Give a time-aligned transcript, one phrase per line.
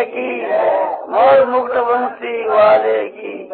[0.00, 0.42] की
[1.10, 1.44] मोर
[1.84, 3.48] बंसी वाले की।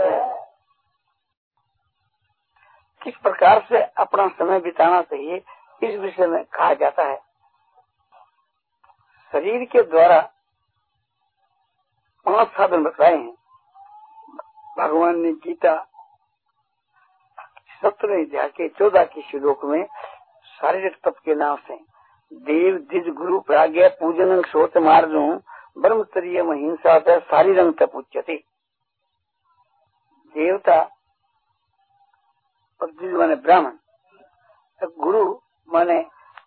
[3.02, 5.42] किस प्रकार से अपना समय बिताना चाहिए,
[5.82, 7.23] इस विषय में कहा जाता है।
[9.44, 10.20] शरीर के द्वारा
[12.26, 13.34] पाँच साधन बताए हैं।
[14.78, 15.74] भगवान ने गीता
[17.82, 19.84] सत्रह अध्याय के चौदह के श्लोक में
[20.54, 21.76] शारीरिक तप के नाम से,
[22.32, 25.12] देव, दिज, गुरु, प्राज्ञ, पूजन सोच मार्ग,
[25.78, 28.36] ब्रह्मचर्य हिंसा सारी रंग तप उच्चते
[30.34, 30.80] देवता
[32.80, 33.76] और दिज माने ब्राह्मण,
[34.98, 35.24] गुरु
[35.68, 36.02] माने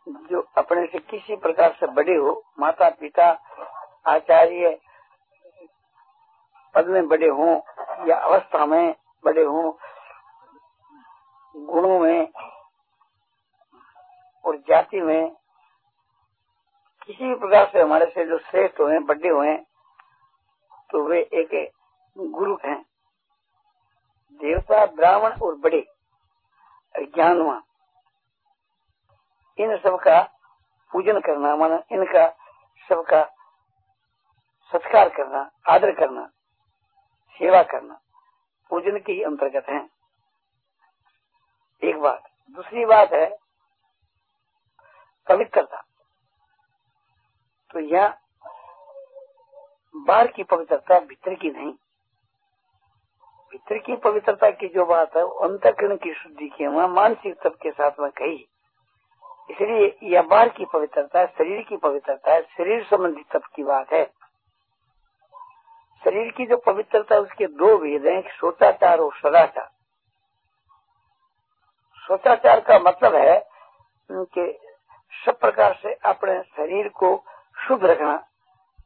[0.08, 3.28] जो अपने से किसी प्रकार से बड़े हो माता पिता
[4.08, 4.78] आचार्य
[6.76, 7.56] पद में बड़े हों
[8.08, 9.72] या अवस्था में बड़े हों,
[11.56, 12.28] गुणों में
[14.46, 15.30] और जाति में
[17.02, 19.56] किसी भी प्रकार से हमारे से जो श्रेष्ठ हुए बड़े हुए
[20.92, 21.72] तो वे एक
[22.16, 22.82] गुरु हैं।
[24.40, 25.86] देवता, ब्राह्मण और बड़े
[26.96, 27.62] ज्ञानवान
[29.60, 30.40] इन सबका
[30.92, 32.30] पूजन करना, माना इनका
[32.90, 33.24] सबका
[34.72, 36.26] सत्कार करना, आदर करना,
[37.32, 38.02] सेवा करना,
[38.70, 39.90] पूजन के ही अंतर्गत है।
[41.84, 43.38] एक बात। दूसरी बात है
[45.28, 45.84] पवित्रता।
[47.72, 48.18] तो यह
[49.96, 51.74] बाहर की पवित्रता भीतर की नहीं।
[53.52, 57.92] भीतर की पवित्रता की जो बात है अंतकरण की शुद्धि की मानसिक तप के साथ
[58.00, 58.50] में कही।
[59.50, 63.94] इसलिए यह बाहर की पवित्रता है शरीर की पवित्रता है शरीर संबंधी तप की बात
[63.94, 64.04] है।
[66.04, 69.70] शरीर की जो पवित्रता, उसके दो भेद हैं सोचाचार और सदाचार।
[72.04, 73.46] सोचाचार का मतलब है
[74.12, 74.60] कि
[75.26, 77.16] सब प्रकार से अपने शरीर को
[77.58, 78.28] शुद्ध रखना,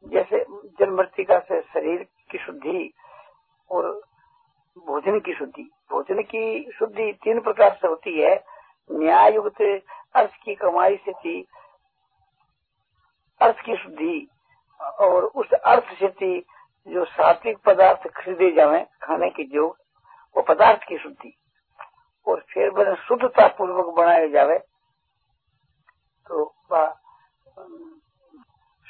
[0.04, 0.44] जैसे
[0.78, 2.92] जन्म मृतिका से शरीर की शुद्धि
[3.70, 3.90] और
[4.76, 8.34] भोजन की शुद्धि। भोजन की शुद्धि तीन प्रकार से होती है
[8.90, 9.60] न्याय युक्त
[10.14, 11.40] अर्थ की कमाई से थी
[13.40, 14.28] अर्थ की शुद्धि,
[14.80, 16.40] और उस अर्थ से थी
[16.86, 19.66] जो सात्विक पदार्थ खरीदे जावे, खाने के जो,
[20.36, 21.34] वो पदार्थ की शुद्धि।
[22.26, 24.58] और फिर बने शुद्धता पूर्वक बनाए जावे
[26.26, 26.54] तो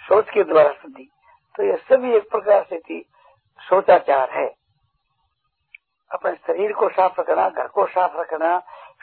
[0.02, 1.08] सोच के द्वारा शुद्धि।
[1.54, 3.00] तो ये सभी एक प्रकार से थी
[3.60, 4.46] सोचाचार है।
[6.10, 8.58] अपने शरीर को साफ़ रखना, घर को साफ़ रखना,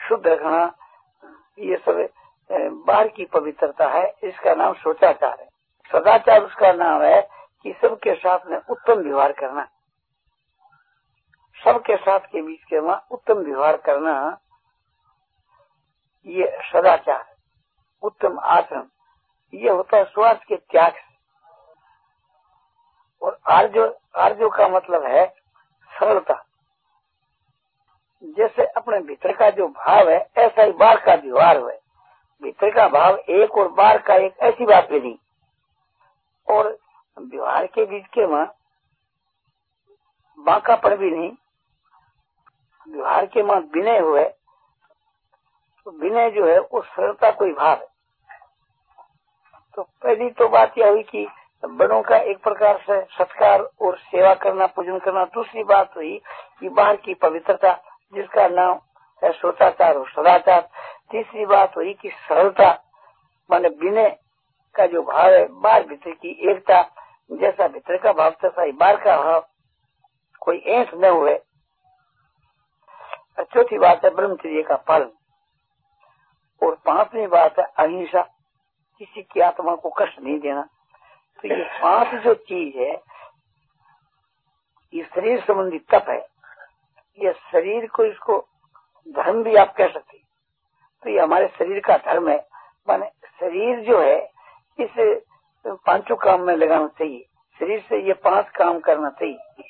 [0.08, 0.66] शुद्ध रखना
[1.58, 2.08] ये सब
[2.86, 5.48] बाहर की पवित्रता है, इसका नाम सोचाचार है।
[5.90, 7.20] सदाचार उसका नाम है
[7.62, 9.64] कि सबके साथ में उत्तम व्यवहार करना।
[11.60, 14.38] सबके साथ के बीच के वहाँ उत्तम व्यवहार करना,
[16.26, 17.24] ये सदाचार,
[18.02, 18.86] उत्तम आचरण,
[19.54, 21.08] ये होता है स्वार्थ के त्याग से।
[23.22, 23.84] और आर्जो
[24.16, 25.26] आर्जो का मतलब है
[25.90, 26.34] सरलता।
[28.22, 31.72] जैसे अपने भीतर का जो भाव है, ऐसा ही बाहर का व्यवहार हुआ
[32.42, 35.16] भीतर का भाव एक और बाहर का एक ऐसी बात भी नहीं।
[36.48, 36.78] और
[37.18, 38.54] व्यवहार के बीच के वहाँ
[40.38, 41.30] बांकापन भी नहीं।
[42.86, 44.24] व्यवहार के वहाँ विनय हुए
[45.86, 47.88] तो विनय जो है, वो सरलता कोई भाव है।
[49.76, 51.26] तो पहली तो बात यह हुई कि
[51.62, 56.20] बड़ों का एक प्रकार से सत्कार और सेवा करना, पूजन करना। दूसरी बात हुई
[56.60, 57.72] कि बाहर की पवित्रता
[58.14, 58.80] जिसका नाम
[59.24, 60.68] है सोचाचार और सदाचार।
[61.10, 62.84] तीसरी बात हुई कि सरलता
[63.50, 64.18] माने विनय
[64.74, 66.82] का जो भाव है बाहर भीतर की एकता,
[67.32, 69.48] जैसा भीतर का भाव, तैसा ही बाहर का भाव,
[70.40, 71.38] कोई ऐस न हुए।
[73.40, 75.10] चौथी बात है ब्रह्मचर्य का पालन।
[76.62, 78.22] और पांचवी बात है अहिंसा,
[78.98, 80.62] किसी की आत्मा को कष्ट नहीं देना।
[81.42, 83.02] तो ये पाँच जो चीज़ है,
[84.94, 86.29] ये शरीर संबंधी तप है।
[87.18, 88.38] ये शरीर को इसको
[89.08, 90.18] धर्म भी आप कह सकते
[91.02, 92.38] तो ये हमारे शरीर का धर्म है।
[92.88, 93.06] माने
[93.40, 94.18] शरीर जो है,
[94.78, 95.22] इस
[95.64, 97.24] पाँचों काम में लगाना चाहिए।
[97.60, 99.64] शरीर से ये पाँच काम करना चाहिए।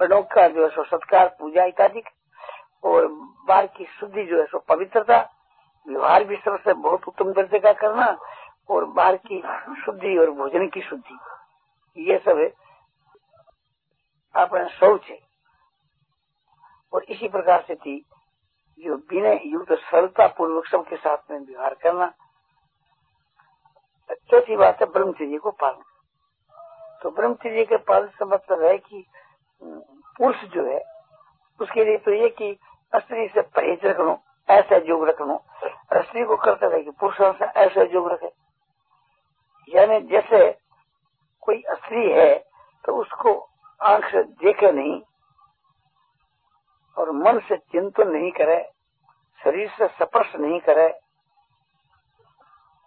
[0.00, 2.02] बड़ों का जो है सो सत्कार, पूजा इत्यादि
[2.84, 3.06] और
[3.48, 5.20] बार की शुद्धि जो है सो पवित्रता,
[5.86, 8.16] व्यवहार भी सबसे बहुत उत्तम दर्जे का करना,
[8.70, 9.42] और बाहर की
[9.84, 11.18] शुद्धि और भोजन की शुद्धि।
[12.02, 12.50] ये सब
[14.34, 15.27] अपना शौच है।
[16.92, 17.98] और इसी प्रकार से थी
[18.78, 22.12] जो बिना युक्त सरलता पूर्वक सबके साथ में व्यवहार करना।
[24.30, 25.82] चौथी बात है ब्रह्मचर्य को पालन।
[27.02, 29.04] तो ब्रह्मचर्य के पालन से मतलब है कि
[29.50, 30.80] पुरुष जो है,
[31.60, 32.56] उसके लिए तो ये कि
[32.92, 34.18] स्त्री से परहेज रख लो
[34.48, 35.42] ऐसा योग रख लो
[35.94, 38.30] स्त्री को करता है कि पुरुषों से ऐसा योग रखे।
[39.68, 40.50] यानी जैसे
[41.42, 42.34] कोई स्त्री है
[42.84, 43.32] तो उसको
[43.80, 45.00] आँख से देखे नहीं
[46.98, 48.62] और मन से चिंतन नहीं करे,
[49.40, 50.88] शरीर से स्पर्श नहीं करे,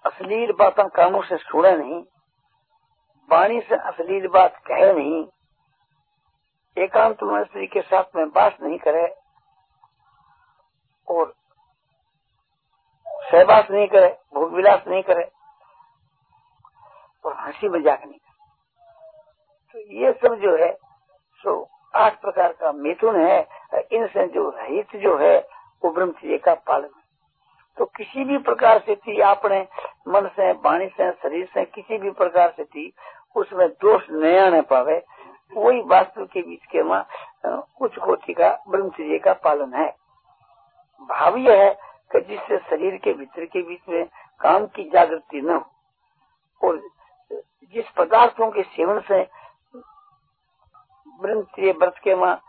[0.06, 2.02] अश्लील बातों कानों से सुने नहीं,
[3.30, 5.26] वाणी से अश्लील बात कहे नहीं,
[6.78, 9.08] एकांत में स्त्री के साथ में बात नहीं करे
[11.08, 11.34] और
[13.32, 15.30] सहवास नहीं करे भोग विलास नहीं करे
[17.26, 18.30] और हँसी मज़ाक नहीं करे।
[19.74, 20.72] तो ये सब जो है,
[21.44, 25.38] सो आठ प्रकार का मिथुन है। इनसे जो रहित जो है,
[25.84, 26.90] वो ब्रह्मचर्य का पालन
[27.78, 29.62] तो किसी भी प्रकार से थी, आपने
[30.08, 32.92] मन से, वाणी से, शरीर से, किसी भी प्रकार से थी,
[33.36, 35.02] उसमें दोष न पावे,
[35.52, 39.90] वही वास्तु के बीच के वहाँ उच्च कोटि का ब्रह्मचर्य का पालन है।
[41.10, 41.74] भाव यह है
[42.12, 44.06] कि जिससे शरीर के भीतर के बीच में
[44.42, 45.66] काम की जागृति न हो,
[46.62, 46.82] और
[47.74, 49.24] जिस पदार्थों के सेवन से
[51.22, 52.42] ब्रह्मचर्य व्रत के वहाँ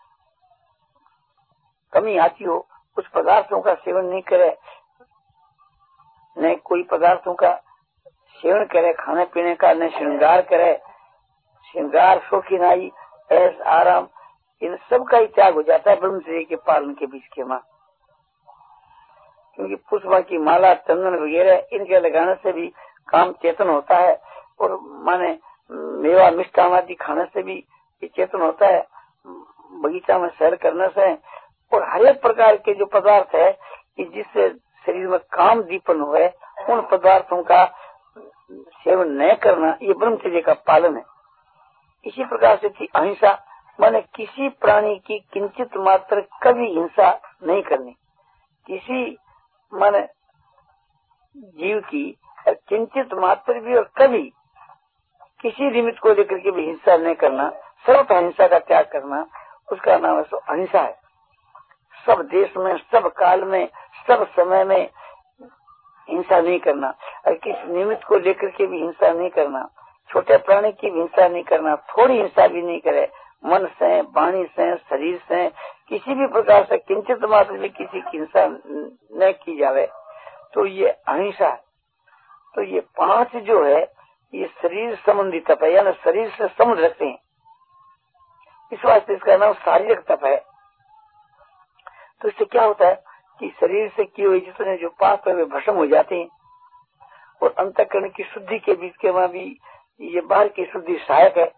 [1.92, 2.58] कमी आती हो,
[2.96, 4.56] कुछ पदार्थों का सेवन नहीं करे,
[6.36, 7.52] न कोई पदार्थों का
[8.36, 10.72] सेवन करे, खाने पीने का, न श्रृंगार करे,
[11.66, 12.90] श्रृंगार शौकीनाई
[13.32, 14.08] ऐस आराम,
[14.62, 17.60] इन सब का ही त्याग हो जाता है ब्रह्मचर्य के पालन के बीच के माँ।
[19.58, 22.66] क्योंकि पुष्पा की माला, चंदन वगैरह, इनके लगाने से भी
[23.08, 24.20] काम चेतन होता है
[24.60, 25.38] और माने
[25.70, 27.64] मेवा मिष्टान आदि खाने से भी
[28.02, 28.86] चेतन होता है।
[29.72, 31.12] बगीचा में सैर करने से
[31.74, 33.52] और हर एक प्रकार के जो पदार्थ है,
[33.96, 34.48] कि जिससे
[34.86, 36.28] शरीर में काम दीपन हुए,
[36.70, 37.64] उन पदार्थों का
[38.52, 41.04] सेवन न करना, ये ब्रह्मचर्य का पालन है।
[42.06, 43.46] इसी प्रकार से थी अहिंसा,
[43.80, 47.96] माने किसी प्राणी की किंचित मात्र कभी हिंसा नहीं करनी।
[48.66, 49.18] किसी,
[49.74, 50.08] माने
[51.36, 54.32] जीव की किंचित मात्र भी और कभी
[55.40, 57.50] किसी निमित्त को लेकर के भी हिंसा नहीं करना,
[57.86, 59.26] सर्वथा अहिंसा का त्याग करना,
[59.72, 61.01] उसका नाम है सो अहिंसा है।
[62.06, 63.68] सब देश में, सब काल में,
[64.08, 64.90] सब समय में
[66.10, 66.94] हिंसा नहीं करना।
[67.26, 69.70] और किसी निमित्त को लेकर के भी हिंसा नहीं करना।
[70.10, 73.10] छोटे प्राणी की भी हिंसा नहीं करना। थोड़ी हिंसा भी नहीं करे।
[73.44, 75.48] मन से, वाणी से, शरीर से,
[75.88, 78.46] किसी भी प्रकार से किंचित मात्र भी किसी की हिंसा
[79.26, 79.88] न की जावे।
[80.54, 81.58] तो ये अहिंसा
[82.54, 83.92] तो ये पाँच जो है,
[84.34, 87.18] ये शरीर संबंधी तप है, यानी शरीर से संबंध रखते हैं।
[88.72, 90.51] इस वास्ते इसका नाम शारीरिक तप है।
[92.22, 93.04] तो इससे क्या होता है
[93.40, 96.28] कि शरीर से किए हुए जितने जो पाप है, वे भस्म हो जाते हैं।
[97.42, 99.60] और अंतकरण की शुद्धि के बीच के वहाँ भी
[100.00, 101.52] ये बाहर की शुद्धि सहायक है।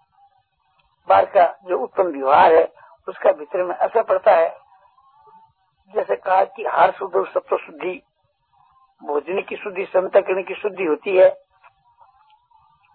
[1.08, 2.72] बाहर का जो उत्तम व्यवहार है,
[3.08, 4.56] उसका भीतर में असर पड़ता है।
[5.94, 7.26] जैसे कहा कि हार शुद्ध और
[7.58, 8.02] शुद्धि,
[9.04, 11.42] भोजन की शुद्धि, संतकरण की शुद्धि होती है।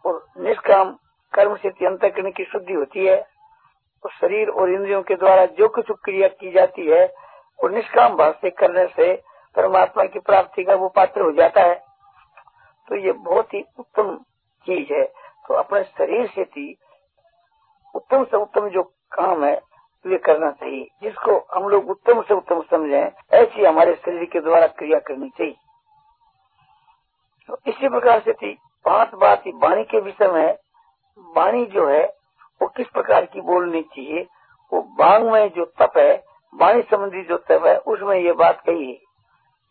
[0.05, 0.97] और निष्काम
[1.33, 3.27] कर्म से अंतकरण की शुद्धि होती है।
[4.05, 7.28] और शरीर और इंद्रियों के द्वारा जो कुछ क्रिया की जाती है
[7.63, 9.23] वो निष्काम भाव से करने से
[9.55, 11.75] परमात्मा की प्राप्ति का वो पात्र हो जाता है।
[12.89, 14.15] तो ये बहुत ही उत्तम
[14.65, 15.05] चीज़ है।
[15.47, 16.77] तो अपने शरीर से थी
[17.95, 19.61] उत्तम से उत्तम जो काम है
[20.07, 24.67] वे करना चाहिए। जिसको हम लोग उत्तम से उत्तम समझे, ऐसी हमारे शरीर के द्वारा
[24.67, 25.55] क्रिया करनी चाहिए।
[27.47, 30.57] तो इसी प्रकार से थी पाँच बात वाणी के विषय में
[31.19, 32.05] वाणी जो है,
[32.61, 34.27] वो किस प्रकार की बोलनी चाहिए,
[34.73, 38.85] वो बांग में जो तप है वाणी संबंधी जो तब है, उसमें ये बात कही
[38.85, 38.97] है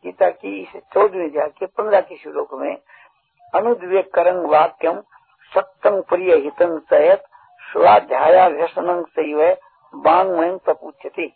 [0.02, 2.76] गीता की इस चौदहवीं जाके पंद्रह के श्लोक में
[3.54, 5.00] अनुद्वेग करंग वाक्यम
[5.54, 7.18] सत्यम प्रिय हितम सहित
[7.72, 9.56] स्वाध्याया व्यसनं सैव
[9.94, 11.30] बांग में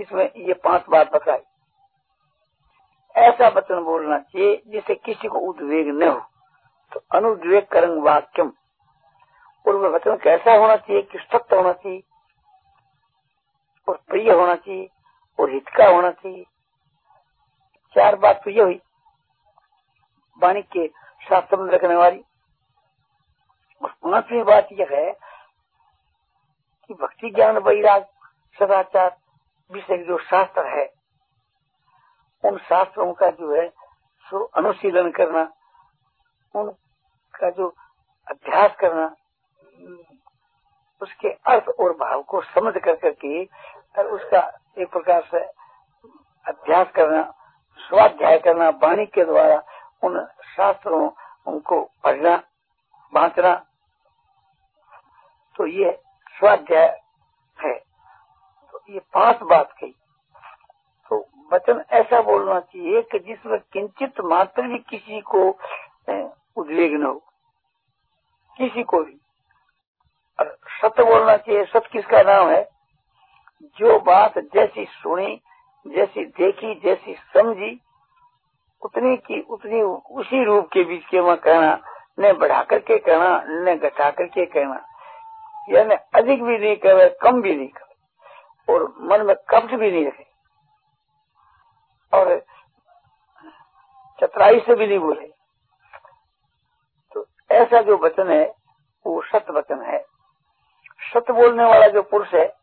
[0.00, 1.38] इसमें ये पाँच बात बताई।
[3.16, 6.20] ऐसा वचन बोलना चाहिए जिससे किसी को उद्वेग न हो।
[6.92, 8.52] तो अनुद्वेग करंग वाक्यम।
[9.68, 12.02] और वह वचन कैसा होना चाहिए कि सत्य होना चाहिए?
[13.90, 14.88] और प्रिय होना चाहिए,
[15.38, 16.44] और हित का होना चाहिए।
[17.96, 18.80] चार बात तो ये हुई,
[20.42, 20.86] वाणी के
[21.20, 22.22] साथ संबंध रखने वाली।
[23.82, 25.10] और पांचवी बात यह है
[26.88, 28.06] कि भक्ति ज्ञान वैराग
[28.58, 29.16] सदाचार
[29.70, 30.86] विषय जो शास्त्र है,
[32.44, 33.68] उन शास्त्रों का जो है,
[34.26, 35.42] सो अनुशीलन करना,
[36.54, 37.68] उनका जो
[38.26, 39.14] अभ्यास करना,
[41.02, 43.44] उसके अर्थ और भाव को समझ कर करके
[43.98, 45.44] और उसका एक प्रकार से
[46.50, 47.34] अभ्यास करना,
[47.78, 49.62] स्वाध्याय करना, वाणी के द्वारा
[50.02, 51.10] उन शास्त्रों
[51.46, 52.42] उनको पढ़ना,
[53.14, 53.66] बांटना
[55.56, 56.02] तो ये
[56.38, 57.00] स्वाध्याय
[57.64, 57.78] है।
[58.72, 59.94] तो ये पाँच बात कही।
[61.10, 65.50] तो वचन ऐसा बोलना चाहिए कि जिसमें किंचित मात्र भी किसी को
[66.56, 67.22] उद्वेग न हो।
[68.56, 69.20] किसी को भी।
[70.40, 72.69] और सत्य बोलना चाहिए, सत्य किसका नाम है?
[73.78, 75.40] जो बात जैसी सुनी,
[75.86, 77.80] जैसी देखी, जैसी समझी,
[78.82, 79.80] उतनी की उतनी
[80.16, 81.78] उसी रूप के बीच के वहाँ कहना,
[82.20, 84.84] न बढ़ा करके कहना, न घटा करके कहना।
[85.68, 90.06] यानी अधिक भी नहीं करे कम भी नहीं करे और मन में कब्ज भी नहीं
[90.06, 90.26] रखे
[92.12, 92.38] और
[94.18, 95.26] चतराई से भी नहीं बोले।
[97.14, 98.44] तो ऐसा जो वचन है,
[99.06, 99.98] वो सत्य वचन है।
[101.14, 102.59] सत्य बोलने वाला जो पुरुष है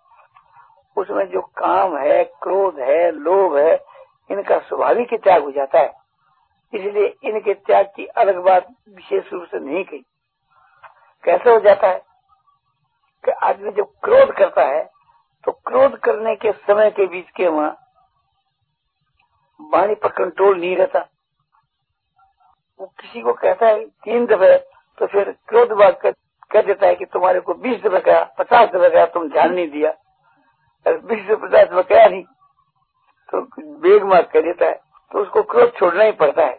[0.97, 3.73] उसमें जो काम है क्रोध है लोभ है
[4.29, 5.93] इनका स्वाभाविक त्याग हो जाता है।
[6.73, 10.03] इसलिए इनके त्याग की अलग बात विशेष रूप से नहीं कही।
[11.23, 12.01] कैसे हो जाता है
[13.23, 14.83] कि आदमी जब क्रोध करता है
[15.43, 17.75] तो क्रोध करने के समय के बीच के वहाँ
[19.59, 20.99] वाणी पर कंट्रोल नहीं रहता।
[22.79, 24.57] वो किसी को कहता है तीन दफे
[24.97, 26.13] तो फिर क्रोध बात कर,
[26.61, 29.93] देता है कि तुम्हारे को बीस दफे कहा पचास दफे कहा तुम ध्यान नहीं दिया।
[30.85, 32.23] बीस से पचास कहा नहीं।
[33.29, 33.41] तो
[33.81, 34.79] बेग मार कर देता है
[35.11, 36.57] तो उसको क्रोध छोड़ना ही पड़ता है।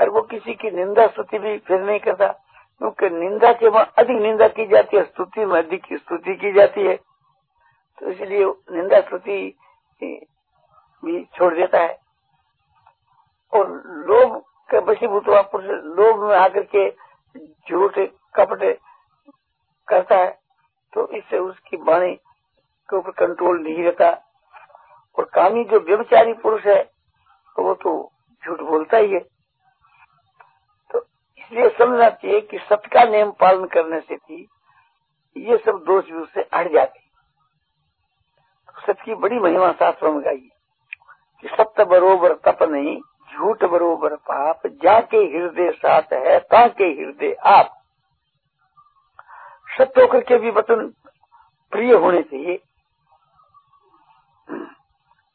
[0.00, 2.26] और वो किसी की निंदा स्तुति भी फिर नहीं करता,
[2.80, 6.86] क्योंकि निंदा के वहाँ अधिक निंदा की जाती है, स्तुति में अधिक स्तुति की जाती
[6.86, 6.96] है।
[7.98, 9.38] तो इसलिए निंदा स्तुति
[10.02, 11.98] भी छोड़ देता है।
[13.52, 13.68] और
[14.08, 14.36] लोभ
[14.70, 16.88] के बसीभूत हुआ पुरुष लोभ में आकर के
[17.68, 17.98] झूठ,
[18.34, 18.78] कपट
[19.88, 20.30] करता है
[20.92, 22.18] तो इससे उसकी वाणी
[22.88, 24.10] के ऊपर कंट्रोल नहीं रहता।
[25.18, 26.82] और कामी जो व्यवचारी पुरुष है
[27.56, 27.92] तो वो तो
[28.42, 29.20] झूठ बोलता ही है।
[30.90, 30.98] तो
[31.38, 34.46] इसलिए समझना चाहिए कि सत्य का नियम पालन करने से भी
[35.36, 36.98] ये सब दोष भी उससे हट जाते
[38.68, 40.48] तो सत्य की बड़ी महिमा शास्त्रों में गाई
[41.44, 42.96] कि सत्य बरोबर तप नहीं,
[43.32, 47.72] झूठ बरोबर पाप, जाके हृदय साथ है, ताके हृदय आप।
[49.70, 50.86] सत्य होकर के भी वचन
[51.72, 52.58] प्रिय होने चाहिए।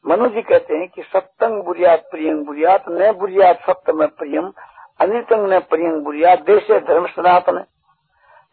[0.06, 4.52] मनु जी कहते हैं कि सत्तंग बुरियात प्रियंग बुरियात, न बुरियात सत्य में प्रियम,
[5.00, 7.64] अनितंग न प्रियंग बुरियात, देश धर्म सनातन।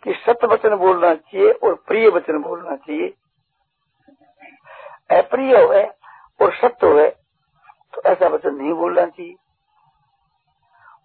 [0.04, 3.08] कि सत्य वचन बोलना चाहिए और प्रिय वचन बोलना चाहिए।
[5.12, 5.74] अप्रिय हो
[6.42, 7.10] और सत्य हो
[7.94, 9.36] तो ऐसा वचन नहीं बोलना चाहिए।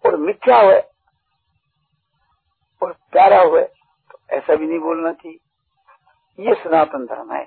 [0.05, 0.71] और मिथ्या हो
[2.81, 3.63] और प्यारा हुए
[4.11, 7.43] तो ऐसा भी नहीं बोलना चाहिए। ये सनातन धर्म है।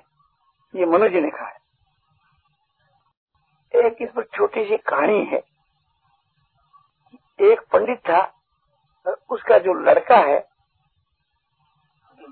[0.75, 1.58] ये मनुज ने कहा है।
[3.73, 5.41] एक इस पर छोटी सी कहानी है।
[7.41, 8.21] एक पंडित था
[9.31, 10.37] उसका जो लड़का है,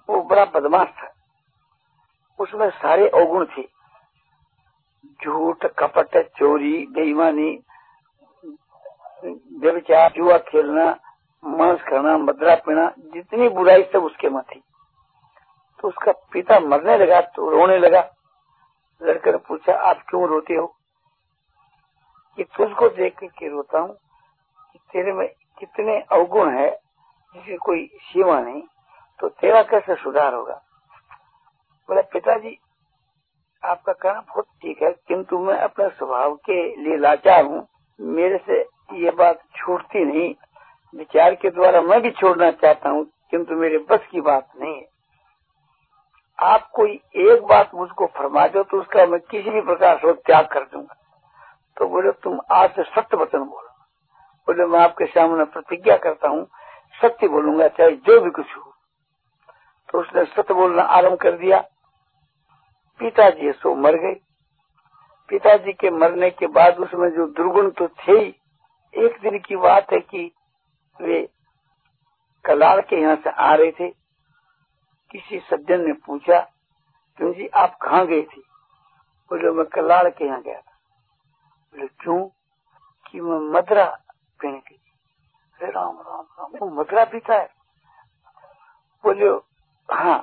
[0.09, 1.13] वो बड़ा बदमाश था।
[2.39, 3.63] उसमें सारे अवगुण थे।
[5.23, 7.51] झूठ, कपट, चोरी, बेईमानी
[9.23, 10.85] व्यविचार जुआ खेलना,
[11.43, 14.61] मांस खाना, मदरा पीना, जितनी बुराई सब उसके में थी
[15.79, 17.99] तो उसका पिता मरने लगा तो रोने लगा।
[19.01, 20.73] लड़के ने पूछा, आप क्यों रोते हो?
[22.37, 23.93] कि तुझको देख के रोता हूँ
[24.73, 25.27] कि तेरे में
[25.59, 26.69] कितने अवगुण है,
[27.35, 28.61] जिसकी कोई सीमा नहीं
[29.19, 30.61] तो तेरा कैसे सुधार होगा?
[31.89, 32.57] बोला, पिताजी,
[33.63, 37.67] आपका कहना बहुत ठीक है, किंतु मैं अपने स्वभाव के लिए लाचार हूँ।
[37.99, 38.59] मेरे से
[38.99, 40.33] ये बात छूटती नहीं।
[40.93, 44.85] विचार के द्वारा मैं भी छोड़ना चाहता हूँ, किंतु मेरे बस की बात नहीं है।
[46.39, 50.47] आप कोई एक बात मुझको फरमा दो तो उसका मैं किसी भी प्रकार से त्याग
[50.47, 50.95] कर दूँगा।
[51.77, 53.69] तो बोले, तुम आज से सत्य वचन बोलो।
[54.47, 56.47] बोले, मैं आपके सामने प्रतिज्ञा करता हूँ,
[57.01, 58.73] सत्य बोलूँगा, चाहे जो भी कुछ हो।
[59.89, 61.59] तो उसने सत्य बोलना आरंभ कर दिया।
[62.99, 64.13] पिताजी सो मर गए।
[65.29, 68.35] पिताजी के मरने के बाद उसमें जो दुर्गुण तो थे ही,
[68.93, 70.31] एक दिन की बात है कि
[71.01, 71.29] वे
[72.45, 73.89] कलार के यहाँ से आ रहे थे।
[75.11, 76.39] किसी सज्जन ने पूछा,
[77.17, 78.41] क्यों जी, आप कहाँ गए थे?
[79.29, 80.76] बोले, मैं कलाड़ के यहाँ गया था।
[81.85, 82.23] क्यों
[83.05, 83.85] कि मैं मदरा
[84.39, 84.75] पीने की
[85.59, 87.49] अरे राम राम राम वो मदरा पीता है।
[89.03, 89.29] बोले
[89.89, 90.19] हाँ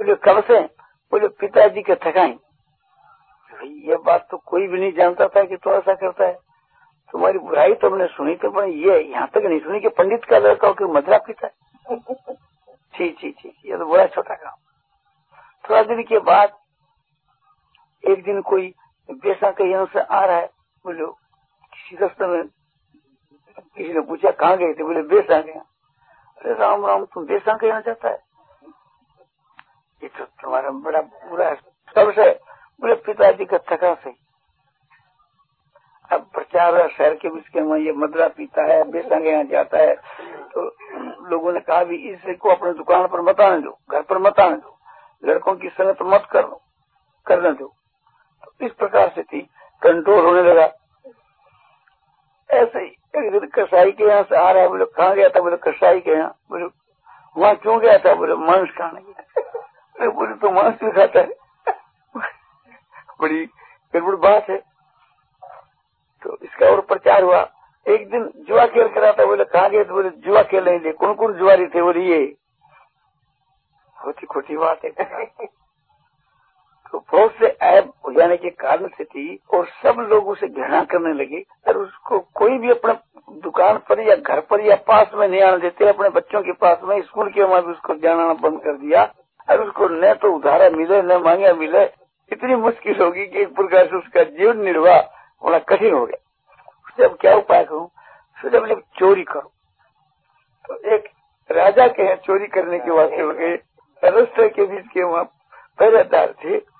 [0.00, 0.60] बोले कब से?
[1.12, 2.38] बोले पिताजी के थकाई।
[3.86, 6.38] ये बात तो कोई भी नहीं जानता था कि तू तो ऐसा करता है।
[7.12, 10.38] तुम्हारी बुराई तो हमने सुनी तो पर ये यहाँ तक नहीं सुनी कि पंडित का
[10.38, 11.96] लड़का हो कि मदरा पीता है।
[12.94, 14.56] ठीक ठीक ठीक ये तो बड़ा छोटा काम।
[15.64, 16.56] थोड़ा दिन के बाद
[18.04, 18.74] एक दिन कोई
[19.08, 20.48] बेसा के यहाँ से आ रहा है
[20.84, 21.06] बोलो,
[21.74, 22.48] किसी रास्ते में
[23.58, 24.82] किसी ने पूछा, कहाँ गए थे?
[24.82, 25.60] बोले, बेस आ गया
[26.38, 28.22] अरे, राम राम, तुम बेसा कहना चाहता है?
[30.02, 31.54] ये तो तुम्हारा बड़ा बुरा है।
[31.94, 32.32] सबसे
[32.80, 34.12] बोले, पिताजी का थका सही।
[36.12, 39.94] अब प्रचार शहर के बीच के ये मदरा पीता है बेसंग यहाँ जाता है।
[40.54, 40.76] तो
[41.28, 44.56] लोगों ने कहा भी इसको अपने दुकान पर मत आने दो, घर पर मत आने
[44.56, 44.78] दो।
[45.24, 46.42] लड़कों की संगत तो मत कर,
[47.26, 47.74] करने दो।
[48.44, 49.50] तो इस प्रकार से थी।
[49.82, 50.64] कंट्रोल होने लगा।
[52.50, 52.96] ऐसे ही
[53.54, 55.40] कसाई के यहाँ से आ रहा है, बोले, कहाँ गया था?
[55.40, 56.64] बोले, कसाई के यहाँ। बोले,
[57.36, 58.14] वहाँ क्यों गया था?
[58.14, 61.28] बोले, मांस खाने गया बोले तो मांस भी खाता है?
[63.20, 63.44] बड़ी
[63.94, 64.56] गड़बड़ बात है।
[66.22, 67.40] तो इसका और प्रचार हुआ।
[67.86, 70.92] एक दिन जुआ खेल कर आता बोले, कहा गए तो बोले, जुआ खेल नहीं थे
[70.92, 71.82] कौन कौन जुआरी थे?
[71.82, 72.36] बोले, ये।
[73.96, 75.59] होती खोटी बात है।
[76.92, 80.84] तो बहुत से ऐप हो जाने के कारण से थी और सब लोग उसे घृणा
[80.84, 82.94] करने लगे। और उसको कोई भी अपने
[83.40, 86.80] दुकान पर या घर पर या पास में नहीं आने देते। अपने बच्चों के पास
[86.84, 89.14] में, स्कूल के वहाँ भी उसको जाना बंद कर दिया।
[89.50, 91.84] और उसको न तो उधारा मिले, न मांगे मिले।
[92.32, 95.00] इतनी मुश्किल होगी कि एक प्रकार से उसका जीवन निर्वाह
[95.44, 96.24] होना कठिन हो गया।
[96.88, 97.88] उससे अब क्या उपाय करूँ?
[98.42, 99.52] फिर अब जब चोरी करो
[100.68, 101.08] तो एक
[101.50, 103.56] राजा के यहाँ चोरी करने के वास्ते हो गए
[104.48, 105.24] के बीच के वहाँ
[105.78, 106.79] पहरेदार थे।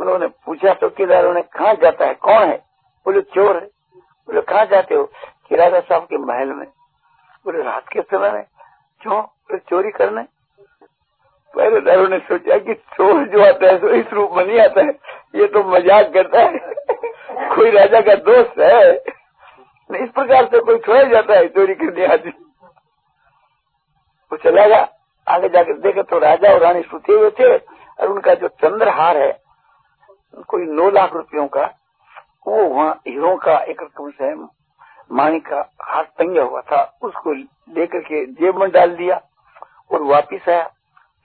[0.00, 2.14] उन्होंने पूछा चौकीदारों ने कहा जाता है?
[2.14, 2.56] कौन है?
[3.06, 3.66] बोले, चोर है।
[4.28, 5.10] बोले, कहा जाते हो?
[5.52, 6.66] राजा साहब के महल में।
[7.46, 8.44] बोले, रात के समय में।
[9.00, 9.22] क्यों?
[9.22, 10.22] बोले, चोरी करने।
[11.54, 14.90] पहरेदारों ने सोचा कि चोर जो आता है तो इस रूप में नहीं आता है।
[15.34, 16.58] ये तो मज़ाक करता है।
[17.56, 18.94] कोई राजा का दोस्त है।
[19.90, 22.32] इस प्रकार से कोई छोड़ जाता है चोरी करने आदमी।
[24.32, 24.88] वो चला गया।
[25.26, 29.30] आगे जाकर देखे तो राजा और रानी सुते हुए थे और उनका जो चंद्रहार है
[30.36, 31.64] कोई नौ लाख रुपयों का,
[32.46, 34.34] वो वहाँ हीरो का एक रकम से
[35.14, 39.22] मानी का हाथ टंगा हुआ था, उसको लेकर के जेब में डाल दिया
[39.90, 40.70] और वापिस आया।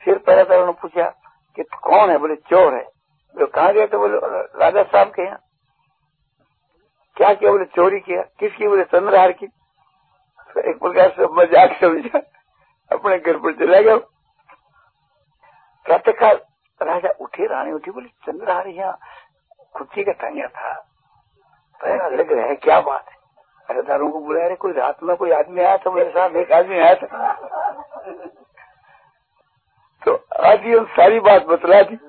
[0.02, 1.10] फिर पहले पूछा
[1.56, 2.18] कि कौन है?
[2.18, 2.84] बोले, चोर है।
[3.40, 4.00] जो कहा गया तो?
[4.00, 4.18] बोले,
[4.60, 5.40] राजा साहब के यहाँ।
[7.18, 7.52] क्या किया?
[7.52, 8.68] बोले, चोरी किया। किसकी?
[8.68, 9.48] बोले, चंद्रहार की।
[10.54, 12.20] तो एक प्रकार से मज़ाक समझा।
[12.92, 13.98] अपने घर पर चला गया।
[15.86, 16.40] प्रातःकाल
[16.82, 18.98] राजा उठे, रानी उठी, बोली चंद्रहार यहाँ
[19.76, 20.74] खुशी का टंगा था।
[21.82, 23.16] तो लग रहा है, क्या बात है?
[23.70, 26.52] अरे दारों को बुलाया अरे, कोई रात में कोई आदमी आया था, मेरे साथ एक
[26.52, 27.32] आदमी आया था?
[30.06, 32.00] तो आज ये सारी बात बतला दी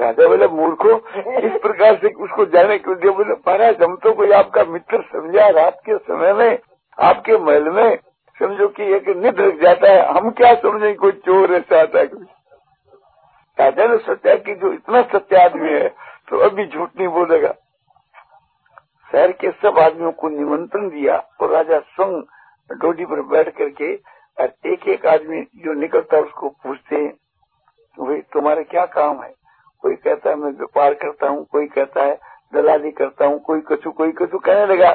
[0.00, 0.90] राजा बोले, मूर्खो,
[1.38, 3.12] इस प्रकार से उसको जाने क्यों दिया?
[3.12, 6.58] बोले, महाराज, हम तो कोई आपका मित्र समझा रात के समय में,
[6.98, 7.98] आपके महल में,
[8.38, 12.06] समझो कि एक निध जाता है, हम क्या समझे, कोई चोर ऐसा आता है
[13.58, 15.88] राजा ने सोचा कि जो इतना सत्य आदमी है
[16.28, 17.52] तो अभी झूठ नहीं बोलेगा।
[19.10, 22.20] शहर के सब आदमियों को निमंत्रण दिया और राजा स्वयं
[22.70, 23.94] डोडी पर बैठ करके
[24.38, 27.12] और एक एक आदमी जो निकलता है उसको पूछते हैं,
[27.98, 29.34] भाई, तुम्हारा क्या काम है?
[29.82, 32.18] कोई कहता है, मैं व्यापार करता हूँ। कोई कहता है,
[32.54, 34.90] दलाली करता हूँ। कोई कछु कोई कछु कहने लगा।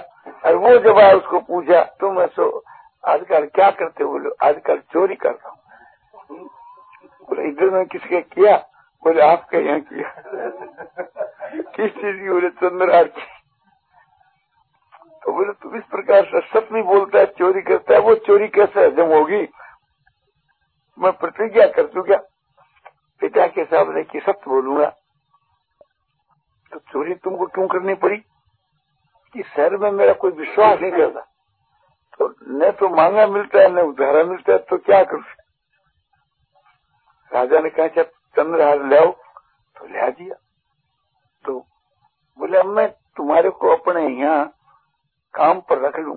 [0.45, 2.63] और वो जब आया, उसको पूछा तो मैं सो
[3.03, 4.35] आजकल क्या करते बोलो?
[4.43, 5.56] आजकल चोरी करता हूँ।
[7.47, 8.57] इधर में किसके किया
[9.03, 10.15] बोले आपके यहाँ किया।
[11.61, 13.21] किस चीज़ की बोले चंद्रहार की
[15.23, 18.47] तो बोले, तुम इस प्रकार से सच नहीं बोलता है, चोरी करता है, वो चोरी
[18.47, 19.47] कैसे हजम होगी?
[20.99, 22.17] मैं प्रतिज्ञा कर दू क्या?
[23.21, 24.89] पिता के सामने की सत्य बोलूँगा।
[26.73, 28.17] तो चोरी तुमको क्यों करनी पड़ी?
[29.33, 31.19] कि शहर में मेरा कोई विश्वास नहीं करता।
[32.19, 35.36] तो न तो मांगा मिलता है, न उधारा मिलता है तो क्या करूँ?
[37.31, 39.11] राजा ने कहा, जब चंद्रहार ले आओ
[39.75, 40.35] तो ले दिया।
[41.45, 41.59] तो
[42.39, 42.87] बोले, अब मैं
[43.17, 44.45] तुम्हारे को अपने यहाँ
[45.33, 46.13] काम पर रख लू।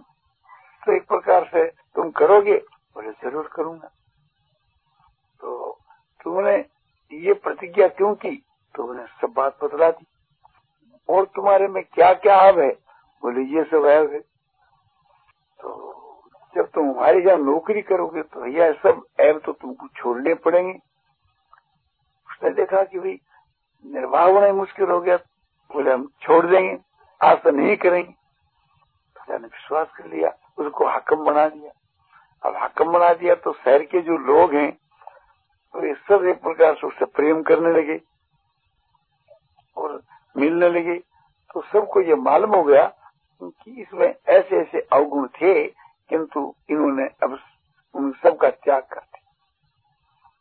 [0.83, 1.65] तो एक प्रकार से
[1.97, 2.57] तुम करोगे?
[2.95, 3.89] बोले, ज़रूर करूँगा।
[5.41, 5.79] तो
[6.25, 6.57] तुमने
[7.13, 8.37] ये प्रतिज्ञा क्यों की?
[8.75, 10.07] तो उन्हें सब बात बतला दी।
[11.09, 12.71] और तुम्हारे में क्या क्या आब है?
[13.23, 14.21] बोले, ये सब ऐब है।
[15.61, 16.23] तो
[16.57, 20.79] जब तुम हमारे यहाँ नौकरी करोगे तो भैया, सब ऐब तो तुमको छोड़ने पड़ेंगे।
[22.41, 23.19] उसने देखा कि भाई,
[23.85, 25.17] निर्वाह होना मुश्किल हो गया।
[25.71, 26.79] बोले, हम छोड़ देंगे
[27.21, 28.13] आज तो नहीं करेंगे।
[29.17, 31.73] तो ने विश्वास कर लिया, उसको हकम बना दिया।
[32.43, 34.71] अब हकम बना दिया तो शहर के जो लोग हैं
[35.75, 38.01] तो सब एक प्रकार से उससे प्रेम करने लगे
[39.77, 40.01] और
[40.37, 40.97] मिलने लगे।
[41.55, 42.87] तो सबको ये मालूम हो गया
[43.43, 47.39] कि इसमें ऐसे ऐसे अवगुण थे, किंतु इन्होंने अब
[47.95, 49.33] उन सबका त्याग कर दिया।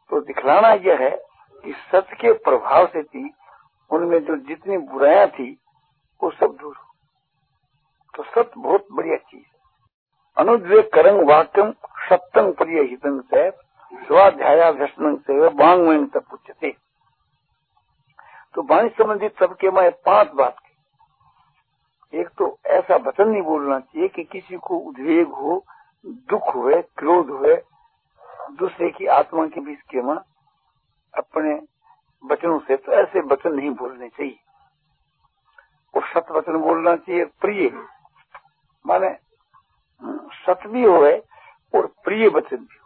[0.09, 1.17] तो दिखलाना यह है
[1.63, 3.29] कि सत्य के प्रभाव से थी
[3.91, 5.51] उनमें जो जितनी बुराइयाँ थी,
[6.21, 6.93] वो सब दूर हो
[8.13, 9.57] तो सत्य बहुत बढ़िया चीज़ है।
[10.37, 11.71] अनुद्वेग करंग वाक्यम
[12.09, 13.49] सप्तंग प्रिय हितंग से
[14.05, 16.75] स्वाध्यायाभ्यसन से वांग तपुच्यते
[18.55, 24.07] तो वाणी संबंधित सबके मैं पाँच बात की एक तो ऐसा वचन नहीं बोलना चाहिए
[24.07, 25.63] कि किसी को उद्वेग हो,
[26.05, 27.55] दुख हुए, क्रोध हुए,
[28.51, 30.19] दूसरे की आत्मा के बीच के मन
[31.17, 31.67] अपने
[32.25, 34.39] वचनों से तो ऐसे वचन नहीं बोलने चाहिए।
[35.95, 37.69] और सत वचन बोलना चाहिए, प्रिय।
[38.87, 39.17] माने
[40.45, 40.97] सत्य भी हो
[41.75, 42.77] और प्रिय वचन भी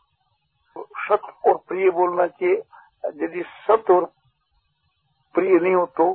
[0.77, 2.63] हो। सत्य और प्रिय बोलना चाहिए।
[3.05, 4.05] यदि सत्य और
[5.33, 6.13] प्रिय नहीं हो तो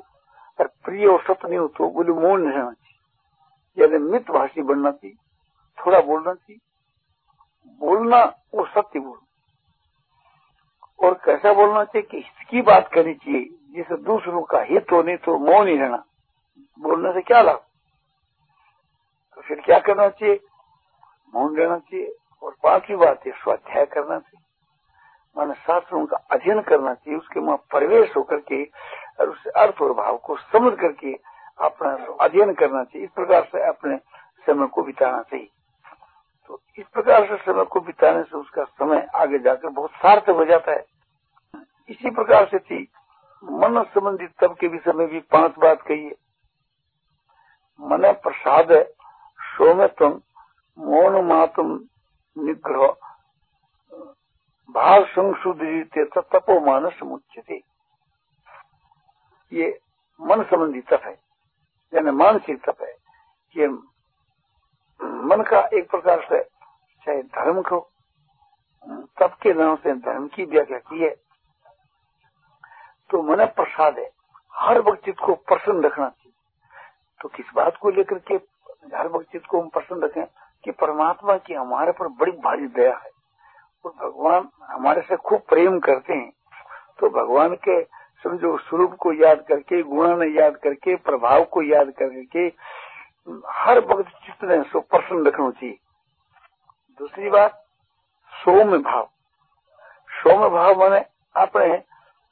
[0.60, 4.90] और प्रिय और सत्य नहीं हो तो बोले मौन रहना चाहिए। यदि मित भाषी बनना
[4.90, 5.16] चाहिए।
[5.78, 6.58] थोड़ा बोलना चाहिए।
[7.78, 8.22] बोलना
[8.54, 9.27] और सत्य बोलना।
[11.04, 15.16] और कैसा बोलना चाहिए कि इसकी बात करनी चाहिए जिससे दूसरों का हित हो, नहीं
[15.16, 16.04] तो मौन ही रहना।
[16.80, 17.62] बोलने से क्या लाभ?
[19.34, 20.40] तो फिर क्या करना चाहिए?
[21.34, 24.40] मौन रहना चाहिए। और पांचवी बात है, स्वाध्याय करना चाहिए।
[25.36, 28.64] माने शास्त्रों का अध्ययन करना चाहिए, उसके वहाँ प्रवेश होकर के
[29.20, 31.12] और उस अर्थ और भाव को समझ करके
[31.60, 33.96] अपना अध्ययन करना चाहिए, इस प्रकार से अपने
[34.46, 35.48] समय को बिताना चाहिए।
[36.48, 40.44] तो इस प्रकार से समय को बिताने से उसका समय आगे जाकर बहुत सार्थक हो
[40.44, 40.84] जाता है।
[41.88, 42.80] इसी प्रकार से थी।
[43.42, 46.14] मन संबंधित तब के विषय में भी पाँच बात कही है।
[47.80, 48.72] मन प्रसाद
[49.40, 50.20] सोमतम
[50.78, 51.78] मौन मातम,
[52.36, 52.96] निग्रह।
[54.70, 55.60] भाव संशुद्ध
[56.14, 57.60] तपो मानस मुच्यते
[59.52, 59.68] ये
[60.20, 61.16] मन संबंधी तप है,
[61.92, 62.94] यानी मानसिक तप है।
[63.56, 63.68] ये
[65.02, 66.42] मन का एक प्रकार से,
[67.04, 67.90] चाहे धर्म को
[68.88, 71.16] तप के नाम से धर्म की व्याख्या की है।
[73.10, 74.10] तो मन प्रसाद है।
[74.54, 76.32] हर वक्त को प्रसन्न रखना चाहिए।
[77.20, 78.34] तो किस बात को लेकर के
[78.96, 80.24] हर वक्त को हम प्रसन्न रखें?
[80.64, 83.10] कि परमात्मा की हमारे पर बड़ी भारी दया है।
[83.84, 86.32] और भगवान हमारे से खूब प्रेम करते हैं।
[86.98, 87.82] तो भगवान के
[88.24, 92.48] समझो स्वरूप को याद करके, गुणा ने याद करके, प्रभाव को याद करके
[93.28, 95.76] हर वक्त चित्त ने सो प्रसन्न रखना चाहिए।
[97.00, 97.64] दूसरी बात
[98.32, 99.08] सोम भाव।
[100.12, 101.82] सोम भाव माने अपने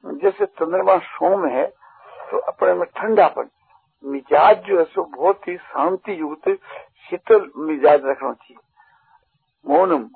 [0.04, 1.66] जैसे चंद्रमा सोम है
[2.30, 3.48] तो अपने में ठंडापन।
[4.04, 6.48] मिजाज जो है सो बहुत ही शांति युक्त
[7.10, 8.56] शीतल मिजाज रखना चाहिए।
[9.66, 10.08] मौनम।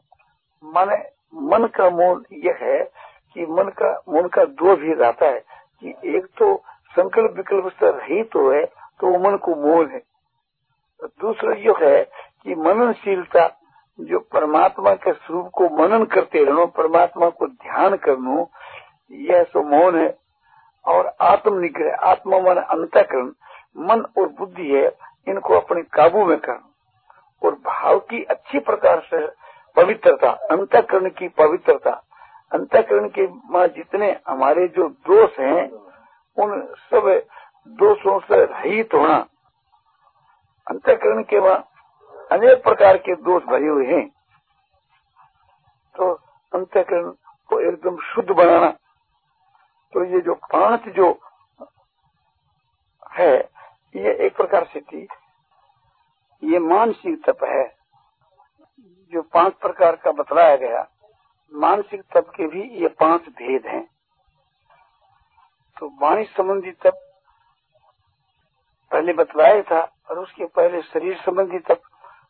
[0.64, 0.96] माने
[1.34, 2.82] मन का मौन यह है
[3.36, 5.40] कि मन का मन का दो भी रहता है
[5.82, 6.54] कि एक तो
[6.94, 10.02] संकल्प विकल्प से रही तो है तो वो मन को मौन है।
[11.04, 12.02] दूसरा जो है
[12.44, 13.56] कि मननशीलता
[14.00, 18.46] जो परमात्मा के स्वरूप को मनन करते रहना परमात्मा को ध्यान करना,
[19.10, 20.18] यह सो मौन है।
[20.86, 23.26] और आत्म निग्रह, आत्मा मन अंतकरण,
[23.78, 24.96] मन और बुद्धि है,
[25.28, 26.68] इनको अपने काबू में करना
[27.42, 29.26] और भाव की अच्छी प्रकार से
[29.76, 31.90] पवित्रता, अंतकरण की पवित्रता,
[32.52, 35.70] अंतकरण के माँ जितने हमारे जो दोष हैं,
[36.38, 37.22] उन सब
[37.68, 39.26] दोषों से रहित होना
[40.70, 41.68] अंतकरण के वहाँ
[42.32, 44.08] अनेक प्रकार के दोष भरे हुए हैं।
[45.94, 46.12] तो
[46.52, 47.10] अंतकरण
[47.50, 48.70] को एकदम शुद्ध बनाना
[49.92, 51.08] तो ये जो पाँच जो
[53.12, 53.36] है,
[53.94, 55.06] ये एक प्रकार से थी।
[56.42, 57.64] ये मानसिक तप है,
[59.12, 60.86] जो पाँच प्रकार का बतलाया गया।
[61.54, 63.84] मानसिक तप के भी ये पाँच भेद हैं।
[65.76, 67.06] तो वाणी संबंधी तप
[68.92, 71.82] पहले बतलाया था और उसके पहले शरीर संबंधी तप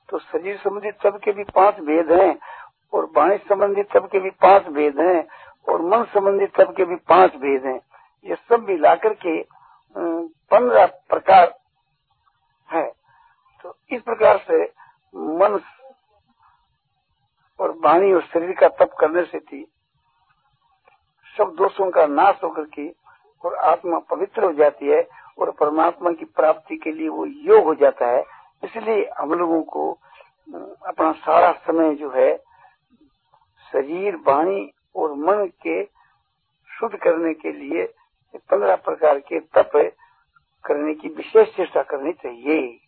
[0.08, 2.38] तो शरीर संबंधी तप के भी पाँच भेद हैं
[2.92, 5.26] और वाणी संबंधी तप के भी पाँच भेद हैं
[5.68, 7.78] और मन संबंधी तप के भी पाँच भेद हैं।
[8.26, 9.42] ये सब मिला के
[9.96, 11.54] पंद्रह प्रकार
[12.68, 12.84] है।
[13.64, 14.62] तो इस प्रकार से
[15.38, 15.60] मन
[17.58, 19.64] और वाणी और शरीर का तप करने से थी
[21.36, 22.88] सब दोषों का नाश होकर के
[23.44, 25.02] और आत्मा पवित्र हो जाती है।
[25.40, 28.24] और परमात्मा की प्राप्ति के लिए वो योग हो जाता है।
[28.64, 29.98] इसलिए हम लोगों को
[30.86, 32.36] अपना सारा समय जो है,
[33.72, 35.84] शरीर, वाणी और मन के
[36.80, 37.94] शुद्ध करने के लिए
[38.36, 39.70] पंद्रह प्रकार के तप
[40.64, 42.80] करने की विशेष चेष्टा करनी चाहिए।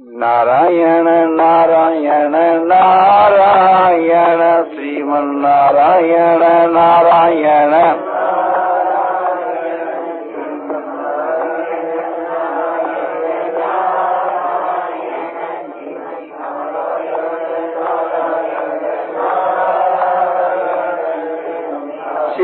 [0.00, 2.32] नारायण नारायण
[2.66, 8.15] नारायण श्रीमन नारायण नारायण।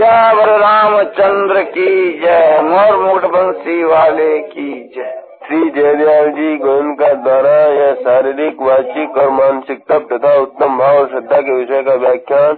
[0.03, 5.13] श्यावर रामचंद्र की जय। मोर मुठ बंसी वाले की जय।
[5.45, 6.57] श्री जयदयाल जी
[6.97, 11.83] का द्वारा यह शारीरिक वाचिक और मानसिक तप तथा उत्तम भाव और श्रद्धा के विषय
[11.83, 12.57] का व्याख्यान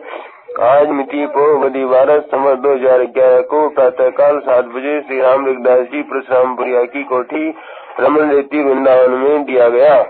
[0.62, 5.46] आज मिति बदी बारह समर दो हज़ार ग्यारह को प्रातः काल सात बजे श्री राम
[5.46, 7.48] जी परशुरामपुरिया की कोठी
[8.00, 10.04] रमन रेती वृंदावन में दिया गया।